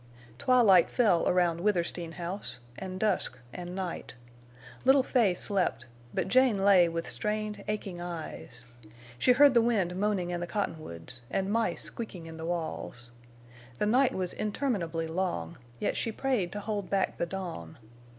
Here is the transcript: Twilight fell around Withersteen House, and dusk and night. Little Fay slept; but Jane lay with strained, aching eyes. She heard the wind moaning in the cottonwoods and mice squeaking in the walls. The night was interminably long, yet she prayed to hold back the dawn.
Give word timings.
Twilight 0.39 0.89
fell 0.89 1.29
around 1.29 1.61
Withersteen 1.61 2.13
House, 2.13 2.57
and 2.75 2.99
dusk 2.99 3.37
and 3.53 3.75
night. 3.75 4.15
Little 4.83 5.03
Fay 5.03 5.35
slept; 5.35 5.85
but 6.11 6.27
Jane 6.27 6.65
lay 6.65 6.89
with 6.89 7.07
strained, 7.07 7.63
aching 7.67 8.01
eyes. 8.01 8.65
She 9.19 9.33
heard 9.33 9.53
the 9.53 9.61
wind 9.61 9.95
moaning 9.95 10.31
in 10.31 10.39
the 10.39 10.47
cottonwoods 10.47 11.21
and 11.29 11.51
mice 11.51 11.83
squeaking 11.83 12.25
in 12.25 12.37
the 12.37 12.45
walls. 12.47 13.11
The 13.77 13.85
night 13.85 14.15
was 14.15 14.33
interminably 14.33 15.05
long, 15.05 15.59
yet 15.79 15.95
she 15.95 16.11
prayed 16.11 16.51
to 16.53 16.61
hold 16.61 16.89
back 16.89 17.19
the 17.19 17.27
dawn. 17.27 17.77